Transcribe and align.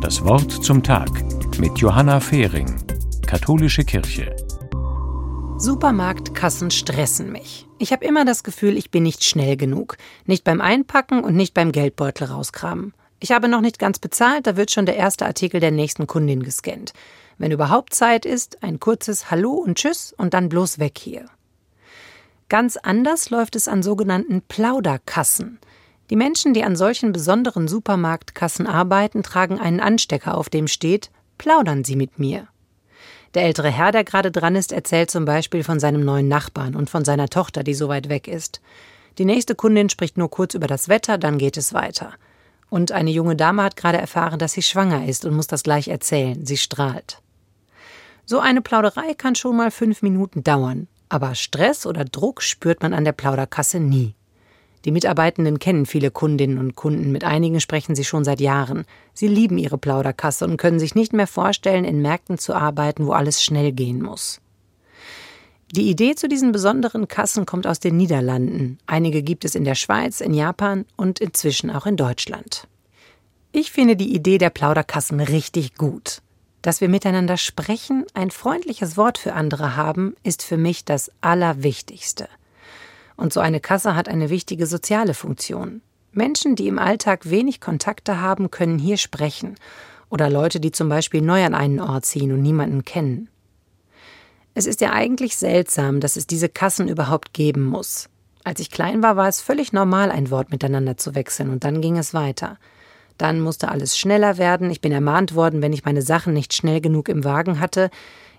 Das 0.00 0.22
Wort 0.24 0.50
zum 0.64 0.82
Tag 0.82 1.10
mit 1.58 1.78
Johanna 1.78 2.20
Fehring, 2.20 2.66
Katholische 3.26 3.84
Kirche. 3.84 4.36
Supermarktkassen 5.56 6.70
stressen 6.70 7.32
mich. 7.32 7.66
Ich 7.78 7.92
habe 7.92 8.04
immer 8.04 8.24
das 8.24 8.42
Gefühl, 8.44 8.76
ich 8.76 8.90
bin 8.90 9.02
nicht 9.02 9.24
schnell 9.24 9.56
genug. 9.56 9.96
Nicht 10.26 10.44
beim 10.44 10.60
Einpacken 10.60 11.24
und 11.24 11.36
nicht 11.36 11.54
beim 11.54 11.72
Geldbeutel 11.72 12.26
rauskramen. 12.26 12.92
Ich 13.20 13.32
habe 13.32 13.48
noch 13.48 13.60
nicht 13.60 13.78
ganz 13.78 13.98
bezahlt, 13.98 14.46
da 14.46 14.56
wird 14.56 14.70
schon 14.70 14.84
der 14.84 14.96
erste 14.96 15.24
Artikel 15.24 15.60
der 15.60 15.70
nächsten 15.70 16.06
Kundin 16.06 16.42
gescannt. 16.42 16.92
Wenn 17.38 17.52
überhaupt 17.52 17.94
Zeit 17.94 18.26
ist, 18.26 18.62
ein 18.62 18.80
kurzes 18.80 19.30
Hallo 19.30 19.52
und 19.52 19.78
Tschüss 19.78 20.12
und 20.16 20.34
dann 20.34 20.48
bloß 20.48 20.78
weg 20.78 20.98
hier. 20.98 21.26
Ganz 22.48 22.76
anders 22.76 23.30
läuft 23.30 23.56
es 23.56 23.68
an 23.68 23.82
sogenannten 23.82 24.42
Plauderkassen. 24.42 25.58
Die 26.10 26.16
Menschen, 26.16 26.52
die 26.52 26.64
an 26.64 26.76
solchen 26.76 27.12
besonderen 27.12 27.66
Supermarktkassen 27.66 28.66
arbeiten, 28.66 29.22
tragen 29.22 29.58
einen 29.58 29.80
Anstecker, 29.80 30.36
auf 30.36 30.50
dem 30.50 30.68
steht 30.68 31.10
Plaudern 31.38 31.82
Sie 31.82 31.96
mit 31.96 32.18
mir. 32.18 32.46
Der 33.34 33.44
ältere 33.44 33.70
Herr, 33.70 33.90
der 33.90 34.04
gerade 34.04 34.30
dran 34.30 34.54
ist, 34.54 34.70
erzählt 34.70 35.10
zum 35.10 35.24
Beispiel 35.24 35.64
von 35.64 35.80
seinem 35.80 36.04
neuen 36.04 36.28
Nachbarn 36.28 36.76
und 36.76 36.90
von 36.90 37.04
seiner 37.04 37.28
Tochter, 37.28 37.64
die 37.64 37.74
so 37.74 37.88
weit 37.88 38.08
weg 38.08 38.28
ist. 38.28 38.60
Die 39.18 39.24
nächste 39.24 39.54
Kundin 39.54 39.88
spricht 39.88 40.16
nur 40.16 40.30
kurz 40.30 40.54
über 40.54 40.66
das 40.66 40.88
Wetter, 40.88 41.18
dann 41.18 41.38
geht 41.38 41.56
es 41.56 41.72
weiter. 41.72 42.12
Und 42.70 42.92
eine 42.92 43.10
junge 43.10 43.36
Dame 43.36 43.62
hat 43.62 43.76
gerade 43.76 43.98
erfahren, 43.98 44.38
dass 44.38 44.52
sie 44.52 44.62
schwanger 44.62 45.06
ist 45.06 45.24
und 45.24 45.34
muss 45.34 45.46
das 45.46 45.62
gleich 45.62 45.88
erzählen. 45.88 46.44
Sie 46.46 46.56
strahlt. 46.56 47.20
So 48.24 48.40
eine 48.40 48.62
Plauderei 48.62 49.14
kann 49.14 49.34
schon 49.34 49.56
mal 49.56 49.70
fünf 49.70 50.02
Minuten 50.02 50.44
dauern, 50.44 50.88
aber 51.08 51.34
Stress 51.34 51.86
oder 51.86 52.04
Druck 52.04 52.42
spürt 52.42 52.82
man 52.82 52.94
an 52.94 53.04
der 53.04 53.12
Plauderkasse 53.12 53.80
nie. 53.80 54.14
Die 54.84 54.92
Mitarbeitenden 54.92 55.58
kennen 55.58 55.86
viele 55.86 56.10
Kundinnen 56.10 56.58
und 56.58 56.76
Kunden, 56.76 57.10
mit 57.10 57.24
einigen 57.24 57.60
sprechen 57.60 57.94
sie 57.94 58.04
schon 58.04 58.24
seit 58.24 58.40
Jahren. 58.40 58.84
Sie 59.14 59.28
lieben 59.28 59.56
ihre 59.56 59.78
Plauderkasse 59.78 60.44
und 60.44 60.58
können 60.58 60.78
sich 60.78 60.94
nicht 60.94 61.14
mehr 61.14 61.26
vorstellen, 61.26 61.84
in 61.84 62.02
Märkten 62.02 62.36
zu 62.36 62.54
arbeiten, 62.54 63.06
wo 63.06 63.12
alles 63.12 63.42
schnell 63.42 63.72
gehen 63.72 64.02
muss. 64.02 64.40
Die 65.72 65.88
Idee 65.88 66.14
zu 66.14 66.28
diesen 66.28 66.52
besonderen 66.52 67.08
Kassen 67.08 67.46
kommt 67.46 67.66
aus 67.66 67.80
den 67.80 67.96
Niederlanden. 67.96 68.78
Einige 68.86 69.22
gibt 69.22 69.44
es 69.44 69.54
in 69.54 69.64
der 69.64 69.74
Schweiz, 69.74 70.20
in 70.20 70.34
Japan 70.34 70.84
und 70.96 71.18
inzwischen 71.18 71.70
auch 71.70 71.86
in 71.86 71.96
Deutschland. 71.96 72.68
Ich 73.50 73.72
finde 73.72 73.96
die 73.96 74.14
Idee 74.14 74.38
der 74.38 74.50
Plauderkassen 74.50 75.18
richtig 75.20 75.76
gut. 75.76 76.20
Dass 76.60 76.80
wir 76.80 76.88
miteinander 76.88 77.36
sprechen, 77.36 78.04
ein 78.14 78.30
freundliches 78.30 78.96
Wort 78.96 79.18
für 79.18 79.32
andere 79.32 79.76
haben, 79.76 80.14
ist 80.22 80.42
für 80.42 80.56
mich 80.56 80.84
das 80.84 81.10
Allerwichtigste. 81.20 82.28
Und 83.16 83.32
so 83.32 83.40
eine 83.40 83.60
Kasse 83.60 83.94
hat 83.94 84.08
eine 84.08 84.30
wichtige 84.30 84.66
soziale 84.66 85.14
Funktion. 85.14 85.82
Menschen, 86.12 86.56
die 86.56 86.68
im 86.68 86.78
Alltag 86.78 87.28
wenig 87.30 87.60
Kontakte 87.60 88.20
haben, 88.20 88.50
können 88.50 88.78
hier 88.78 88.96
sprechen. 88.96 89.56
Oder 90.10 90.30
Leute, 90.30 90.60
die 90.60 90.72
zum 90.72 90.88
Beispiel 90.88 91.22
neu 91.22 91.44
an 91.44 91.54
einen 91.54 91.80
Ort 91.80 92.06
ziehen 92.06 92.32
und 92.32 92.42
niemanden 92.42 92.84
kennen. 92.84 93.28
Es 94.54 94.66
ist 94.66 94.80
ja 94.80 94.92
eigentlich 94.92 95.36
seltsam, 95.36 95.98
dass 95.98 96.16
es 96.16 96.28
diese 96.28 96.48
Kassen 96.48 96.88
überhaupt 96.88 97.32
geben 97.32 97.64
muss. 97.64 98.08
Als 98.44 98.60
ich 98.60 98.70
klein 98.70 99.02
war, 99.02 99.16
war 99.16 99.28
es 99.28 99.40
völlig 99.40 99.72
normal, 99.72 100.12
ein 100.12 100.30
Wort 100.30 100.50
miteinander 100.50 100.96
zu 100.96 101.14
wechseln, 101.14 101.50
und 101.50 101.64
dann 101.64 101.80
ging 101.80 101.98
es 101.98 102.14
weiter. 102.14 102.58
Dann 103.18 103.40
musste 103.40 103.68
alles 103.68 103.96
schneller 103.96 104.38
werden, 104.38 104.70
ich 104.70 104.80
bin 104.80 104.92
ermahnt 104.92 105.34
worden, 105.34 105.62
wenn 105.62 105.72
ich 105.72 105.84
meine 105.84 106.02
Sachen 106.02 106.32
nicht 106.32 106.52
schnell 106.52 106.80
genug 106.80 107.08
im 107.08 107.24
Wagen 107.24 107.60
hatte, 107.60 107.90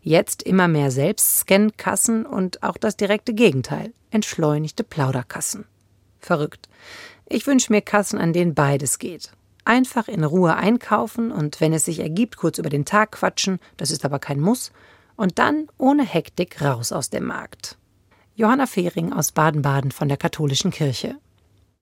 Jetzt 0.08 0.44
immer 0.44 0.68
mehr 0.68 0.92
Selbstscan-Kassen 0.92 2.28
und 2.28 2.62
auch 2.62 2.78
das 2.78 2.96
direkte 2.96 3.34
Gegenteil, 3.34 3.92
entschleunigte 4.12 4.84
Plauderkassen. 4.84 5.66
Verrückt. 6.20 6.70
Ich 7.28 7.48
wünsche 7.48 7.74
mir 7.74 7.82
Kassen, 7.82 8.20
an 8.20 8.32
denen 8.32 8.54
beides 8.54 9.00
geht. 9.00 9.32
Einfach 9.64 10.08
in 10.08 10.24
Ruhe 10.24 10.56
einkaufen 10.58 11.32
und 11.32 11.60
wenn 11.60 11.74
es 11.74 11.86
sich 11.86 12.02
ergibt, 12.02 12.38
kurz 12.38 12.60
über 12.60 12.70
den 12.70 12.86
Tag 12.86 13.14
quatschen, 13.14 13.58
das 13.78 13.90
ist 13.90 14.06
aber 14.06 14.20
kein 14.20 14.40
Muss, 14.40 14.72
und 15.16 15.40
dann 15.40 15.70
ohne 15.80 16.06
Hektik 16.06 16.62
raus 16.62 16.92
aus 16.92 17.10
dem 17.10 17.26
Markt. 17.26 17.76
Johanna 18.36 18.68
Fehring 18.68 19.12
aus 19.12 19.32
Baden-Baden 19.32 19.90
von 19.90 20.08
der 20.08 20.18
Katholischen 20.18 20.70
Kirche. 20.70 21.16